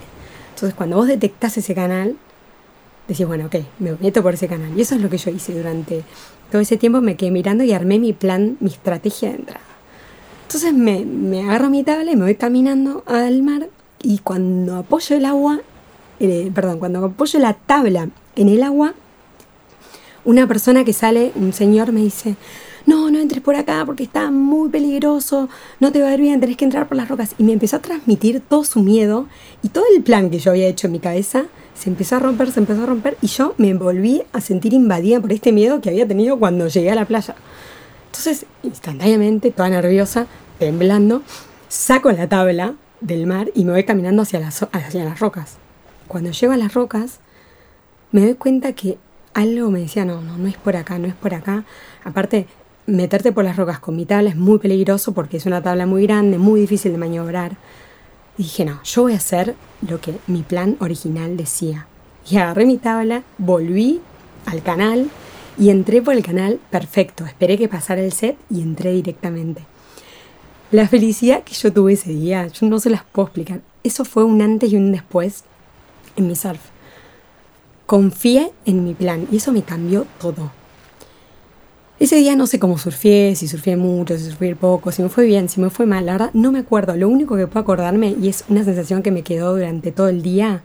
Entonces 0.54 0.74
cuando 0.74 0.96
vos 0.96 1.06
detectás 1.06 1.56
ese 1.56 1.72
canal, 1.72 2.16
decís, 3.06 3.26
bueno, 3.26 3.46
ok, 3.46 3.56
me 3.78 3.96
meto 4.00 4.22
por 4.22 4.34
ese 4.34 4.48
canal. 4.48 4.76
Y 4.76 4.80
eso 4.80 4.96
es 4.96 5.00
lo 5.00 5.08
que 5.08 5.18
yo 5.18 5.30
hice 5.30 5.54
durante 5.54 6.02
todo 6.50 6.60
ese 6.60 6.76
tiempo, 6.76 7.00
me 7.00 7.16
quedé 7.16 7.30
mirando 7.30 7.62
y 7.62 7.72
armé 7.72 8.00
mi 8.00 8.12
plan, 8.12 8.56
mi 8.58 8.70
estrategia 8.70 9.28
de 9.30 9.36
entrada. 9.36 9.60
Entonces 10.42 10.74
me, 10.74 11.04
me 11.04 11.44
agarro 11.44 11.70
mi 11.70 11.84
tabla 11.84 12.10
y 12.10 12.16
me 12.16 12.24
voy 12.24 12.34
caminando 12.34 13.04
al 13.06 13.42
mar 13.42 13.68
y 14.02 14.18
cuando 14.18 14.76
apoyo 14.76 15.14
el 15.16 15.24
agua 15.24 15.60
eh, 16.20 16.50
perdón, 16.54 16.78
cuando 16.78 17.04
apoyo 17.04 17.38
la 17.40 17.54
tabla 17.54 18.08
en 18.36 18.48
el 18.48 18.62
agua, 18.62 18.94
una 20.24 20.46
persona 20.46 20.84
que 20.84 20.92
sale, 20.92 21.32
un 21.34 21.52
señor 21.52 21.90
me 21.90 22.00
dice, 22.00 22.36
no, 22.86 23.10
no 23.10 23.18
entres 23.18 23.42
por 23.42 23.54
acá 23.56 23.82
porque 23.84 24.02
está 24.02 24.30
muy 24.30 24.68
peligroso, 24.68 25.48
no 25.80 25.92
te 25.92 26.00
va 26.00 26.08
a 26.08 26.14
ir 26.14 26.20
bien, 26.20 26.40
tenés 26.40 26.56
que 26.56 26.64
entrar 26.64 26.88
por 26.88 26.96
las 26.96 27.08
rocas. 27.08 27.34
Y 27.38 27.44
me 27.44 27.52
empezó 27.52 27.76
a 27.76 27.78
transmitir 27.80 28.40
todo 28.40 28.64
su 28.64 28.80
miedo 28.80 29.26
y 29.62 29.68
todo 29.68 29.84
el 29.94 30.02
plan 30.02 30.30
que 30.30 30.38
yo 30.38 30.50
había 30.50 30.66
hecho 30.66 30.86
en 30.86 30.92
mi 30.92 30.98
cabeza 30.98 31.46
se 31.74 31.90
empezó 31.90 32.16
a 32.16 32.18
romper, 32.18 32.50
se 32.52 32.60
empezó 32.60 32.82
a 32.82 32.86
romper 32.86 33.16
y 33.22 33.26
yo 33.26 33.54
me 33.58 33.72
volví 33.74 34.22
a 34.32 34.40
sentir 34.40 34.72
invadida 34.72 35.20
por 35.20 35.32
este 35.32 35.52
miedo 35.52 35.80
que 35.80 35.90
había 35.90 36.06
tenido 36.06 36.38
cuando 36.38 36.68
llegué 36.68 36.90
a 36.90 36.94
la 36.94 37.06
playa. 37.06 37.34
Entonces, 38.06 38.46
instantáneamente, 38.62 39.50
toda 39.50 39.70
nerviosa, 39.70 40.26
temblando, 40.58 41.22
saco 41.68 42.12
la 42.12 42.28
tabla 42.28 42.74
del 43.00 43.26
mar 43.26 43.50
y 43.54 43.64
me 43.64 43.72
voy 43.72 43.84
caminando 43.84 44.22
hacia 44.22 44.38
las, 44.38 44.62
hacia 44.72 45.04
las 45.04 45.18
rocas 45.18 45.56
cuando 46.12 46.30
llego 46.30 46.52
a 46.52 46.58
las 46.58 46.74
rocas, 46.74 47.20
me 48.10 48.20
doy 48.20 48.34
cuenta 48.34 48.74
que 48.74 48.98
algo 49.32 49.70
me 49.70 49.80
decía, 49.80 50.04
no, 50.04 50.20
no, 50.20 50.36
no 50.36 50.46
es 50.46 50.58
por 50.58 50.76
acá, 50.76 50.98
no 50.98 51.08
es 51.08 51.14
por 51.14 51.32
acá. 51.32 51.64
Aparte, 52.04 52.46
meterte 52.86 53.32
por 53.32 53.44
las 53.44 53.56
rocas 53.56 53.78
con 53.78 53.96
mi 53.96 54.06
tabla 54.06 54.30
es 54.30 54.36
muy 54.36 54.58
peligroso 54.58 55.12
porque 55.12 55.36
es 55.36 55.46
una 55.46 55.62
tabla 55.62 55.86
muy 55.86 56.02
grande, 56.04 56.38
muy 56.38 56.60
difícil 56.60 56.92
de 56.92 56.98
maniobrar. 56.98 57.56
Dije, 58.36 58.64
no, 58.64 58.82
yo 58.82 59.02
voy 59.02 59.12
a 59.12 59.16
hacer 59.16 59.54
lo 59.86 60.00
que 60.00 60.14
mi 60.26 60.42
plan 60.42 60.76
original 60.80 61.36
decía. 61.36 61.86
Y 62.28 62.36
agarré 62.36 62.66
mi 62.66 62.78
tabla, 62.78 63.22
volví 63.38 64.00
al 64.46 64.62
canal 64.62 65.10
y 65.58 65.70
entré 65.70 66.02
por 66.02 66.14
el 66.14 66.22
canal 66.22 66.58
perfecto. 66.70 67.26
Esperé 67.26 67.58
que 67.58 67.68
pasara 67.68 68.02
el 68.02 68.12
set 68.12 68.36
y 68.50 68.62
entré 68.62 68.92
directamente. 68.92 69.62
La 70.70 70.88
felicidad 70.88 71.44
que 71.44 71.54
yo 71.54 71.72
tuve 71.72 71.92
ese 71.92 72.10
día, 72.10 72.46
yo 72.46 72.66
no 72.66 72.80
se 72.80 72.90
las 72.90 73.04
puedo 73.04 73.26
explicar. 73.26 73.60
Eso 73.84 74.04
fue 74.04 74.24
un 74.24 74.40
antes 74.40 74.72
y 74.72 74.76
un 74.76 74.92
después 74.92 75.44
en 76.16 76.28
mi 76.28 76.36
surf. 76.36 76.60
Confié 77.84 78.52
en 78.64 78.84
mi 78.84 78.94
plan 78.94 79.26
y 79.30 79.36
eso 79.36 79.52
me 79.52 79.62
cambió 79.62 80.06
todo. 80.18 80.50
Ese 82.02 82.16
día 82.16 82.34
no 82.34 82.48
sé 82.48 82.58
cómo 82.58 82.78
surfié, 82.78 83.36
si 83.36 83.46
surfié 83.46 83.76
mucho, 83.76 84.18
si 84.18 84.24
surfié 84.24 84.56
poco, 84.56 84.90
si 84.90 85.02
me 85.02 85.08
fue 85.08 85.24
bien, 85.24 85.48
si 85.48 85.60
me 85.60 85.70
fue 85.70 85.86
mal, 85.86 86.04
la 86.04 86.14
verdad 86.14 86.30
no 86.32 86.50
me 86.50 86.58
acuerdo. 86.58 86.96
Lo 86.96 87.08
único 87.08 87.36
que 87.36 87.46
puedo 87.46 87.60
acordarme, 87.60 88.16
y 88.20 88.26
es 88.26 88.44
una 88.48 88.64
sensación 88.64 89.04
que 89.04 89.12
me 89.12 89.22
quedó 89.22 89.54
durante 89.54 89.92
todo 89.92 90.08
el 90.08 90.20
día, 90.20 90.64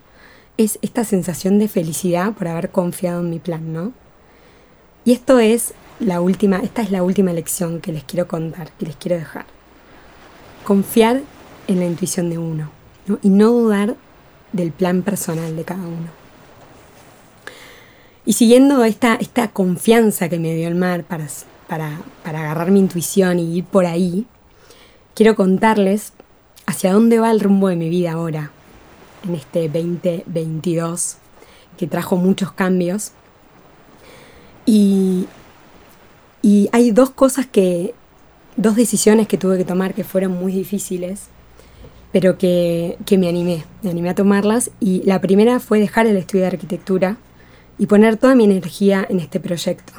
es 0.58 0.80
esta 0.82 1.04
sensación 1.04 1.60
de 1.60 1.68
felicidad 1.68 2.34
por 2.34 2.48
haber 2.48 2.72
confiado 2.72 3.20
en 3.20 3.30
mi 3.30 3.38
plan, 3.38 3.72
¿no? 3.72 3.92
Y 5.06 5.12
esto 5.12 5.38
es 5.38 5.76
la 6.00 6.22
última, 6.22 6.58
esta 6.58 6.82
es 6.82 6.90
la 6.90 7.04
última 7.04 7.32
lección 7.34 7.82
que 7.82 7.92
les 7.92 8.04
quiero 8.04 8.28
contar, 8.28 8.72
que 8.72 8.88
les 8.88 8.96
quiero 8.96 9.18
dejar. 9.18 9.46
Confiar 10.64 11.22
en 11.68 11.78
la 11.78 11.86
intuición 11.86 12.32
de 12.32 12.40
uno, 12.40 12.72
¿no? 13.06 13.20
Y 13.22 13.30
no 13.30 13.52
dudar 13.52 13.96
del 14.54 14.72
plan 14.72 15.04
personal 15.04 15.56
de 15.56 15.64
cada 15.64 15.82
uno. 15.82 16.17
Y 18.28 18.34
siguiendo 18.34 18.84
esta, 18.84 19.16
esta 19.16 19.48
confianza 19.48 20.28
que 20.28 20.38
me 20.38 20.54
dio 20.54 20.68
el 20.68 20.76
mar 20.76 21.06
para, 21.06 21.28
para, 21.70 22.02
para 22.26 22.42
agarrar 22.42 22.72
mi 22.72 22.80
intuición 22.80 23.40
y 23.40 23.60
ir 23.60 23.64
por 23.64 23.86
ahí, 23.86 24.26
quiero 25.16 25.38
contarles 25.38 26.12
hacia 26.66 26.92
dónde 26.92 27.20
va 27.20 27.32
el 27.32 27.40
rumbo 27.40 27.70
de 27.70 27.78
mi 27.78 27.88
vida 27.88 28.12
ahora, 28.12 28.52
en 29.26 29.36
este 29.36 29.70
2022, 29.70 31.16
que 31.78 31.88
trajo 31.88 32.18
muchos 32.18 32.52
cambios. 32.52 33.14
Y, 34.66 35.28
y 36.42 36.68
hay 36.74 36.92
dos 36.92 37.12
cosas 37.12 37.46
que, 37.46 37.96
dos 38.58 38.76
decisiones 38.76 39.30
que 39.30 39.38
tuve 39.38 39.58
que 39.58 39.64
tomar 39.64 39.94
que 39.94 40.04
fueron 40.04 40.34
muy 40.34 40.52
difíciles, 40.52 41.28
pero 42.12 42.38
que, 42.38 42.98
que 43.06 43.18
me 43.18 43.30
animé, 43.30 43.64
me 43.84 43.90
animé 43.90 44.10
a 44.10 44.16
tomarlas. 44.16 44.70
Y 44.82 45.02
la 45.04 45.22
primera 45.22 45.62
fue 45.62 45.80
dejar 45.80 46.08
el 46.08 46.18
estudio 46.18 46.42
de 46.42 46.48
arquitectura 46.48 47.16
y 47.78 47.86
poner 47.88 48.18
toda 48.18 48.36
mi 48.36 48.44
energía 48.44 49.06
en 49.10 49.20
este 49.20 49.40
proyecto. 49.40 49.94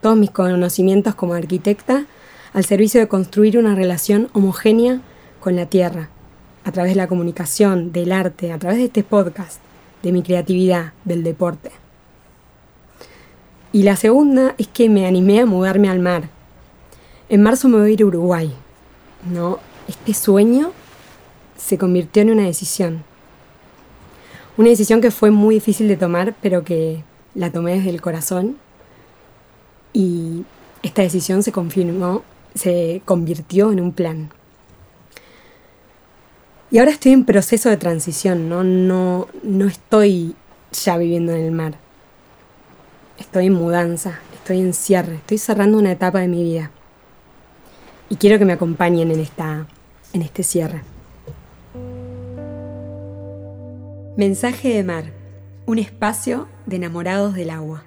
Todos 0.00 0.16
mis 0.16 0.30
conocimientos 0.30 1.14
como 1.14 1.34
arquitecta 1.34 2.06
al 2.52 2.64
servicio 2.64 3.00
de 3.00 3.08
construir 3.08 3.58
una 3.58 3.74
relación 3.74 4.28
homogénea 4.32 5.00
con 5.40 5.56
la 5.56 5.66
tierra, 5.66 6.08
a 6.64 6.72
través 6.72 6.92
de 6.92 6.96
la 6.96 7.08
comunicación, 7.08 7.92
del 7.92 8.12
arte, 8.12 8.52
a 8.52 8.58
través 8.58 8.78
de 8.78 8.84
este 8.84 9.02
podcast, 9.02 9.60
de 10.02 10.12
mi 10.12 10.22
creatividad, 10.22 10.92
del 11.04 11.22
deporte. 11.22 11.70
Y 13.72 13.82
la 13.82 13.96
segunda 13.96 14.54
es 14.56 14.68
que 14.68 14.88
me 14.88 15.06
animé 15.06 15.40
a 15.40 15.46
mudarme 15.46 15.88
al 15.88 15.98
mar. 15.98 16.28
En 17.28 17.42
marzo 17.42 17.68
me 17.68 17.78
voy 17.78 17.90
a 17.90 17.92
ir 17.92 18.02
a 18.02 18.06
Uruguay. 18.06 18.54
¿no? 19.30 19.58
Este 19.88 20.14
sueño 20.14 20.72
se 21.56 21.78
convirtió 21.78 22.22
en 22.22 22.30
una 22.30 22.44
decisión. 22.44 23.04
Una 24.56 24.68
decisión 24.68 25.00
que 25.00 25.10
fue 25.10 25.32
muy 25.32 25.56
difícil 25.56 25.88
de 25.88 25.96
tomar, 25.96 26.34
pero 26.40 26.62
que 26.62 27.02
la 27.34 27.50
tomé 27.50 27.74
desde 27.74 27.90
el 27.90 28.00
corazón. 28.00 28.56
Y 29.92 30.44
esta 30.82 31.02
decisión 31.02 31.42
se 31.42 31.50
confirmó, 31.50 32.22
se 32.54 33.02
convirtió 33.04 33.72
en 33.72 33.80
un 33.80 33.92
plan. 33.92 34.30
Y 36.70 36.78
ahora 36.78 36.92
estoy 36.92 37.12
en 37.12 37.24
proceso 37.24 37.68
de 37.68 37.76
transición, 37.76 38.48
¿no? 38.48 38.62
No, 38.62 39.28
no 39.42 39.66
estoy 39.66 40.36
ya 40.72 40.96
viviendo 40.98 41.32
en 41.32 41.44
el 41.44 41.52
mar. 41.52 41.74
Estoy 43.18 43.46
en 43.46 43.54
mudanza, 43.54 44.20
estoy 44.34 44.60
en 44.60 44.72
cierre, 44.72 45.16
estoy 45.16 45.38
cerrando 45.38 45.78
una 45.78 45.92
etapa 45.92 46.20
de 46.20 46.28
mi 46.28 46.42
vida. 46.42 46.70
Y 48.08 48.16
quiero 48.16 48.38
que 48.38 48.44
me 48.44 48.52
acompañen 48.52 49.10
en, 49.10 49.20
esta, 49.20 49.66
en 50.12 50.22
este 50.22 50.42
cierre. 50.42 50.93
Mensaje 54.16 54.68
de 54.68 54.84
mar, 54.84 55.06
un 55.66 55.80
espacio 55.80 56.46
de 56.66 56.76
enamorados 56.76 57.34
del 57.34 57.50
agua. 57.50 57.82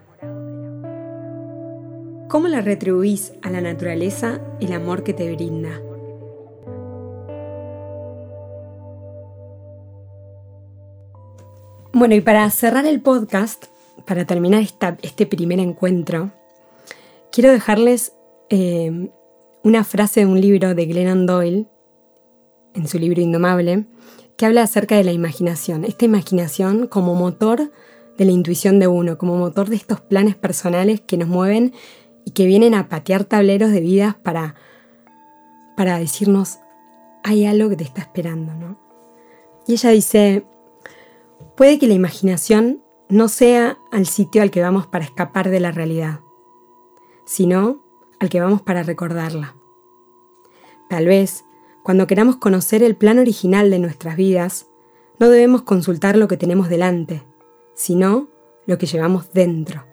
¿Cómo 2.27 2.49
le 2.49 2.59
retribuís 2.59 3.31
a 3.43 3.49
la 3.49 3.61
naturaleza 3.61 4.41
el 4.59 4.73
amor 4.73 5.05
que 5.05 5.13
te 5.13 5.33
brinda? 5.33 5.81
Bueno, 11.93 12.13
y 12.13 12.19
para 12.19 12.49
cerrar 12.49 12.85
el 12.85 12.99
podcast, 12.99 13.67
para 14.05 14.25
terminar 14.25 14.63
este 15.03 15.27
primer 15.27 15.61
encuentro, 15.61 16.31
quiero 17.31 17.53
dejarles 17.53 18.11
eh, 18.49 19.11
una 19.63 19.85
frase 19.85 20.19
de 20.19 20.25
un 20.25 20.41
libro 20.41 20.75
de 20.75 20.85
Glennon 20.87 21.25
Doyle, 21.25 21.67
en 22.73 22.85
su 22.85 22.99
libro 22.99 23.21
Indomable, 23.21 23.85
que 24.37 24.45
habla 24.45 24.63
acerca 24.63 24.95
de 24.95 25.03
la 25.03 25.11
imaginación. 25.11 25.83
Esta 25.83 26.05
imaginación 26.05 26.87
como 26.87 27.15
motor 27.15 27.71
de 28.17 28.25
la 28.25 28.31
intuición 28.31 28.79
de 28.79 28.87
uno, 28.87 29.17
como 29.17 29.37
motor 29.37 29.69
de 29.69 29.75
estos 29.75 30.01
planes 30.01 30.35
personales 30.35 31.01
que 31.01 31.17
nos 31.17 31.27
mueven 31.27 31.73
y 32.25 32.31
que 32.31 32.45
vienen 32.45 32.73
a 32.73 32.89
patear 32.89 33.23
tableros 33.25 33.71
de 33.71 33.81
vidas 33.81 34.15
para, 34.15 34.55
para 35.75 35.97
decirnos, 35.99 36.59
hay 37.23 37.45
algo 37.45 37.69
que 37.69 37.77
te 37.77 37.83
está 37.83 38.01
esperando, 38.01 38.53
¿no? 38.53 38.79
Y 39.67 39.73
ella 39.73 39.89
dice, 39.89 40.45
Puede 41.57 41.79
que 41.79 41.87
la 41.87 41.95
imaginación 41.95 42.83
no 43.09 43.27
sea 43.27 43.79
al 43.91 44.05
sitio 44.05 44.43
al 44.43 44.51
que 44.51 44.61
vamos 44.61 44.85
para 44.85 45.05
escapar 45.05 45.49
de 45.49 45.59
la 45.59 45.71
realidad, 45.71 46.19
sino 47.25 47.83
al 48.19 48.29
que 48.29 48.39
vamos 48.39 48.61
para 48.61 48.83
recordarla. 48.83 49.55
Tal 50.87 51.07
vez, 51.07 51.45
cuando 51.87 52.05
queramos 52.05 52.35
conocer 52.35 52.83
el 52.83 52.97
plan 52.97 53.17
original 53.17 53.71
de 53.71 53.79
nuestras 53.79 54.17
vidas, 54.17 54.67
no 55.19 55.29
debemos 55.29 55.61
consultar 55.61 56.17
lo 56.17 56.27
que 56.27 56.35
tenemos 56.35 56.67
delante, 56.67 57.23
sino 57.75 58.27
lo 58.65 58.77
que 58.77 58.87
llevamos 58.87 59.31
dentro. 59.31 59.85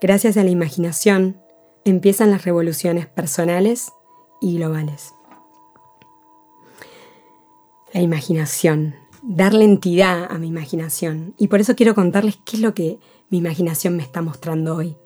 Gracias 0.00 0.36
a 0.36 0.44
la 0.44 0.50
imaginación 0.50 1.42
empiezan 1.84 2.30
las 2.30 2.44
revoluciones 2.44 3.08
personales 3.08 3.90
y 4.40 4.58
globales. 4.58 5.12
La 7.92 8.00
imaginación 8.00 8.94
darle 9.24 9.64
entidad 9.64 10.28
a 10.30 10.38
mi 10.38 10.46
imaginación. 10.46 11.34
Y 11.36 11.48
por 11.48 11.58
eso 11.58 11.74
quiero 11.74 11.96
contarles 11.96 12.38
qué 12.44 12.58
es 12.58 12.62
lo 12.62 12.74
que 12.74 13.00
mi 13.28 13.38
imaginación 13.38 13.96
me 13.96 14.04
está 14.04 14.22
mostrando 14.22 14.76
hoy. 14.76 14.96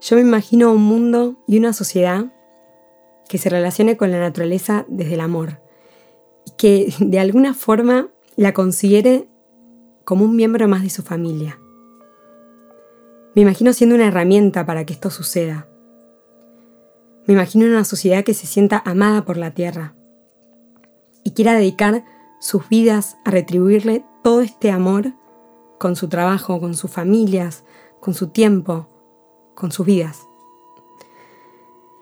Yo 0.00 0.16
me 0.16 0.22
imagino 0.22 0.72
un 0.72 0.82
mundo 0.82 1.36
y 1.46 1.56
una 1.56 1.72
sociedad 1.72 2.32
que 3.28 3.38
se 3.38 3.50
relacione 3.50 3.96
con 3.96 4.10
la 4.10 4.18
naturaleza 4.18 4.86
desde 4.88 5.14
el 5.14 5.20
amor 5.20 5.60
y 6.46 6.52
que 6.56 6.94
de 7.00 7.18
alguna 7.18 7.54
forma 7.54 8.08
la 8.36 8.54
considere 8.54 9.28
como 10.04 10.24
un 10.24 10.36
miembro 10.36 10.66
más 10.68 10.82
de 10.82 10.90
su 10.90 11.02
familia. 11.02 11.60
Me 13.34 13.42
imagino 13.42 13.72
siendo 13.72 13.94
una 13.94 14.06
herramienta 14.06 14.64
para 14.64 14.84
que 14.84 14.94
esto 14.94 15.10
suceda. 15.10 15.68
Me 17.26 17.34
imagino 17.34 17.66
una 17.66 17.84
sociedad 17.84 18.24
que 18.24 18.34
se 18.34 18.46
sienta 18.46 18.82
amada 18.84 19.24
por 19.24 19.36
la 19.36 19.52
tierra 19.52 19.94
y 21.24 21.32
quiera 21.32 21.52
dedicar 21.52 22.04
sus 22.40 22.68
vidas 22.68 23.18
a 23.24 23.30
retribuirle 23.30 24.04
todo 24.24 24.40
este 24.40 24.70
amor 24.70 25.12
con 25.78 25.94
su 25.94 26.08
trabajo, 26.08 26.58
con 26.58 26.74
sus 26.74 26.90
familias, 26.90 27.64
con 28.00 28.14
su 28.14 28.28
tiempo, 28.28 28.88
con 29.54 29.72
sus 29.72 29.84
vidas. 29.84 30.27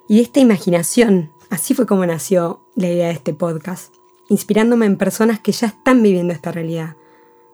Y 0.09 0.21
esta 0.21 0.39
imaginación, 0.39 1.33
así 1.51 1.75
fue 1.75 1.87
como 1.87 2.07
nació 2.07 2.61
la 2.77 2.89
idea 2.89 3.09
de 3.09 3.15
este 3.15 3.35
podcast, 3.35 3.93
inspirándome 4.29 4.87
en 4.87 4.97
personas 4.97 5.41
que 5.41 5.53
ya 5.53 5.67
están 5.67 6.03
viviendo 6.03 6.33
esta 6.33 6.53
realidad. 6.53 6.97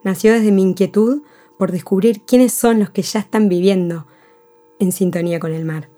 Nació 0.05 0.33
desde 0.33 0.53
mi 0.53 0.63
inquietud 0.63 1.23
por 1.59 1.73
descubrir 1.73 2.23
quiénes 2.23 2.53
son 2.53 2.81
los 2.81 2.91
que 2.91 3.03
ya 3.03 3.21
están 3.21 3.49
viviendo 3.49 4.07
en 4.79 4.93
sintonía 4.93 5.41
con 5.41 5.53
el 5.55 5.65
mar. 5.65 5.89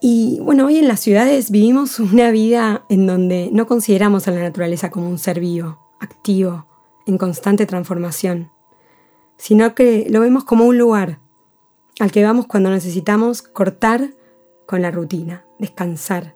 Y 0.00 0.38
bueno, 0.40 0.66
hoy 0.66 0.78
en 0.78 0.86
las 0.86 1.00
ciudades 1.00 1.50
vivimos 1.50 1.98
una 1.98 2.30
vida 2.30 2.84
en 2.88 3.08
donde 3.08 3.50
no 3.52 3.66
consideramos 3.66 4.28
a 4.28 4.30
la 4.30 4.42
naturaleza 4.42 4.90
como 4.90 5.08
un 5.08 5.18
ser 5.18 5.40
vivo, 5.40 5.80
activo, 5.98 6.66
en 7.04 7.18
constante 7.18 7.66
transformación, 7.66 8.52
sino 9.38 9.74
que 9.74 10.06
lo 10.08 10.20
vemos 10.20 10.44
como 10.44 10.66
un 10.66 10.78
lugar 10.78 11.18
al 12.00 12.12
que 12.12 12.22
vamos 12.22 12.46
cuando 12.46 12.70
necesitamos 12.70 13.42
cortar 13.42 14.10
con 14.66 14.82
la 14.82 14.90
rutina, 14.90 15.44
descansar. 15.58 16.34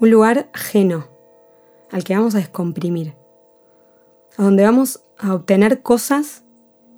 Un 0.00 0.10
lugar 0.10 0.50
ajeno 0.52 1.06
al 1.90 2.04
que 2.04 2.16
vamos 2.16 2.34
a 2.34 2.38
descomprimir, 2.38 3.14
a 4.36 4.42
donde 4.42 4.64
vamos 4.64 5.04
a 5.18 5.34
obtener 5.34 5.82
cosas 5.82 6.44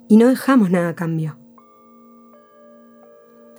y 0.08 0.16
no 0.16 0.28
dejamos 0.28 0.70
nada 0.70 0.90
a 0.90 0.94
cambio. 0.94 1.36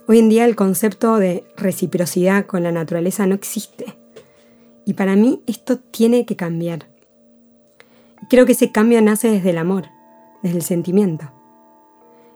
Hoy 0.08 0.20
en 0.20 0.30
día 0.30 0.46
el 0.46 0.56
concepto 0.56 1.18
de 1.18 1.46
reciprocidad 1.58 2.46
con 2.46 2.62
la 2.62 2.72
naturaleza 2.72 3.26
no 3.26 3.34
existe. 3.34 3.98
Y 4.86 4.94
para 4.94 5.16
mí 5.16 5.42
esto 5.48 5.80
tiene 5.80 6.28
que 6.28 6.36
cambiar. 6.36 6.88
Creo 8.30 8.46
que 8.46 8.52
ese 8.52 8.72
cambio 8.72 9.02
nace 9.02 9.30
desde 9.30 9.50
el 9.50 9.58
amor, 9.58 9.86
desde 10.44 10.58
el 10.58 10.64
sentimiento. 10.64 11.35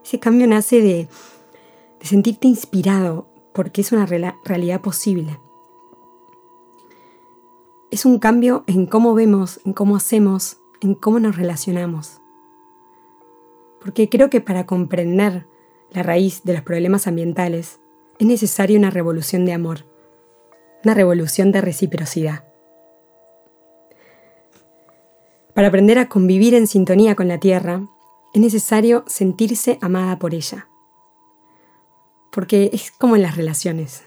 Ese 0.09 0.19
cambio 0.19 0.47
nace 0.47 0.81
de, 0.81 1.07
sentirte 2.01 2.47
inspirado 2.47 3.27
porque 3.53 3.81
es 3.81 3.91
una 3.91 4.07
realidad 4.07 4.81
posible. 4.81 5.39
Es 7.91 8.05
un 8.05 8.17
cambio 8.17 8.63
en 8.65 8.87
cómo 8.87 9.13
vemos, 9.13 9.61
en 9.65 9.73
cómo 9.73 9.95
hacemos, 9.95 10.57
en 10.81 10.95
cómo 10.95 11.19
nos 11.19 11.37
relacionamos. 11.37 12.21
Porque 13.79 14.09
creo 14.09 14.31
que 14.31 14.41
para 14.41 14.65
comprender 14.65 15.45
la 15.91 16.01
raíz 16.01 16.41
de 16.43 16.53
los 16.53 16.63
problemas 16.63 17.05
ambientales, 17.05 17.79
es 18.17 18.25
necesaria 18.25 18.79
una 18.79 18.89
revolución 18.89 19.45
de 19.45 19.53
amor, 19.53 19.85
una 20.83 20.95
revolución 20.95 21.51
de 21.51 21.61
reciprocidad. 21.61 22.45
Para 25.53 25.67
aprender 25.67 25.99
a 25.99 26.09
convivir 26.09 26.55
en 26.55 26.65
sintonía 26.65 27.15
con 27.15 27.27
la 27.27 27.39
Tierra, 27.39 27.87
es 28.33 28.41
necesario 28.41 29.03
sentirse 29.07 29.79
amada 29.81 30.19
por 30.19 30.33
ella. 30.33 30.67
Porque 32.31 32.69
es 32.73 32.91
como 32.91 33.15
en 33.15 33.23
las 33.23 33.35
relaciones. 33.35 34.03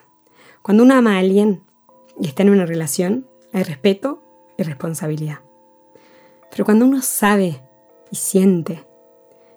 Cuando 0.62 0.84
uno 0.84 0.94
ama 0.94 1.16
a 1.16 1.18
alguien 1.18 1.64
y 2.20 2.28
está 2.28 2.42
en 2.42 2.50
una 2.50 2.66
relación, 2.66 3.26
hay 3.52 3.64
respeto 3.64 4.22
y 4.56 4.62
responsabilidad. 4.62 5.40
Pero 6.50 6.64
cuando 6.64 6.84
uno 6.84 7.02
sabe 7.02 7.62
y 8.10 8.16
siente 8.16 8.86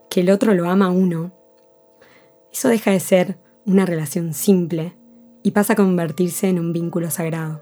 que 0.10 0.21
el 0.21 0.32
otro 0.32 0.54
lo 0.54 0.69
ama 0.69 0.88
a 0.88 0.91
uno, 0.91 1.32
eso 2.51 2.69
deja 2.69 2.91
de 2.91 2.99
ser 2.99 3.38
una 3.65 3.86
relación 3.86 4.34
simple 4.34 4.95
y 5.43 5.51
pasa 5.51 5.73
a 5.73 5.75
convertirse 5.75 6.47
en 6.47 6.58
un 6.58 6.73
vínculo 6.73 7.12
sagrado. 7.12 7.62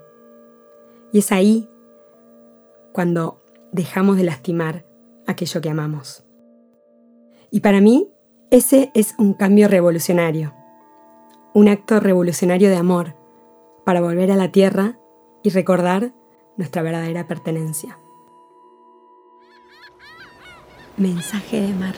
Y 1.12 1.18
es 1.18 1.32
ahí 1.32 1.68
cuando 2.92 3.42
dejamos 3.72 4.16
de 4.16 4.24
lastimar 4.24 4.86
aquello 5.26 5.60
que 5.60 5.68
amamos. 5.68 6.23
Y 7.54 7.60
para 7.60 7.80
mí, 7.80 8.08
ese 8.50 8.90
es 8.94 9.14
un 9.16 9.32
cambio 9.32 9.68
revolucionario, 9.68 10.52
un 11.54 11.68
acto 11.68 12.00
revolucionario 12.00 12.68
de 12.68 12.74
amor 12.74 13.14
para 13.86 14.00
volver 14.00 14.32
a 14.32 14.36
la 14.36 14.50
tierra 14.50 14.98
y 15.44 15.50
recordar 15.50 16.12
nuestra 16.56 16.82
verdadera 16.82 17.28
pertenencia. 17.28 17.96
Mensaje 20.96 21.60
de 21.60 21.72
mar. 21.74 21.94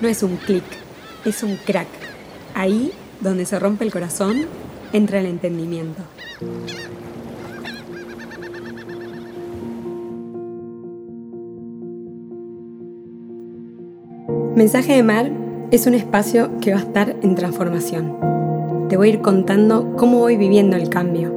No 0.00 0.08
es 0.08 0.22
un 0.22 0.38
clic, 0.38 0.64
es 1.26 1.42
un 1.42 1.56
crack. 1.56 1.88
Ahí, 2.54 2.94
donde 3.20 3.44
se 3.44 3.58
rompe 3.58 3.84
el 3.84 3.92
corazón, 3.92 4.46
entra 4.94 5.20
el 5.20 5.26
entendimiento. 5.26 6.02
Mensaje 14.60 14.92
de 14.92 15.02
Mar 15.02 15.32
es 15.70 15.86
un 15.86 15.94
espacio 15.94 16.50
que 16.60 16.72
va 16.72 16.80
a 16.80 16.82
estar 16.82 17.16
en 17.22 17.34
transformación. 17.34 18.18
Te 18.90 18.98
voy 18.98 19.08
a 19.08 19.12
ir 19.12 19.22
contando 19.22 19.94
cómo 19.96 20.18
voy 20.18 20.36
viviendo 20.36 20.76
el 20.76 20.90
cambio, 20.90 21.32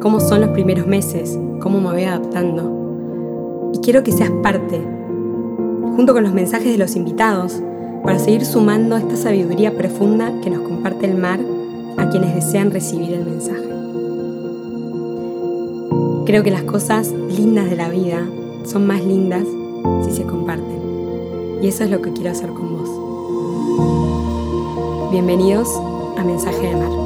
cómo 0.00 0.20
son 0.20 0.42
los 0.42 0.50
primeros 0.50 0.86
meses, 0.86 1.36
cómo 1.60 1.80
me 1.80 1.90
voy 1.90 2.04
adaptando. 2.04 3.72
Y 3.74 3.78
quiero 3.78 4.04
que 4.04 4.12
seas 4.12 4.30
parte, 4.44 4.80
junto 5.96 6.12
con 6.12 6.22
los 6.22 6.32
mensajes 6.32 6.70
de 6.70 6.78
los 6.78 6.94
invitados, 6.94 7.60
para 8.04 8.20
seguir 8.20 8.44
sumando 8.44 8.96
esta 8.96 9.16
sabiduría 9.16 9.76
profunda 9.76 10.32
que 10.40 10.50
nos 10.50 10.60
comparte 10.60 11.06
el 11.06 11.16
mar 11.16 11.40
a 11.96 12.10
quienes 12.10 12.32
desean 12.32 12.70
recibir 12.70 13.12
el 13.14 13.24
mensaje. 13.24 13.68
Creo 16.26 16.44
que 16.44 16.52
las 16.52 16.62
cosas 16.62 17.10
lindas 17.10 17.68
de 17.68 17.74
la 17.74 17.88
vida 17.88 18.24
son 18.66 18.86
más 18.86 19.04
lindas 19.04 19.48
si 20.04 20.12
se 20.12 20.22
comparten. 20.22 20.81
Y 21.62 21.68
eso 21.68 21.84
es 21.84 21.90
lo 21.90 22.02
que 22.02 22.12
quiero 22.12 22.32
hacer 22.32 22.50
con 22.50 22.76
vos. 22.76 22.90
Bienvenidos 25.12 25.68
a 26.16 26.24
Mensaje 26.24 26.66
de 26.66 26.74
Mar. 26.74 27.01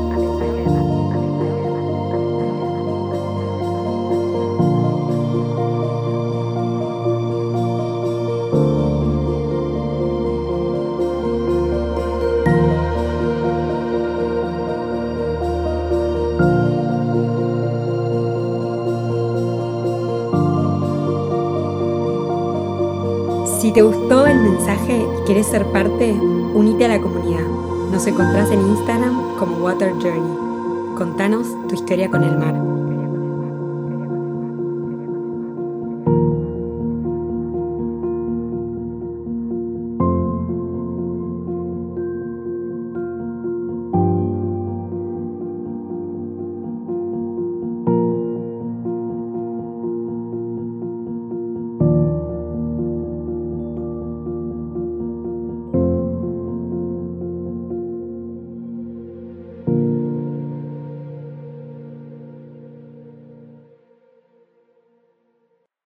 Te 23.76 23.82
gustó 23.82 24.26
el 24.26 24.40
mensaje 24.40 24.96
y 24.96 25.26
quieres 25.26 25.48
ser 25.48 25.66
parte, 25.66 26.10
unite 26.10 26.86
a 26.86 26.88
la 26.88 26.98
comunidad. 26.98 27.46
Nos 27.92 28.06
encontrás 28.06 28.50
en 28.50 28.62
Instagram 28.62 29.36
como 29.38 29.58
Water 29.58 29.92
Journey. 30.00 30.94
Contanos 30.96 31.48
tu 31.68 31.74
historia 31.74 32.10
con 32.10 32.24
el 32.24 32.38
mar. 32.38 32.75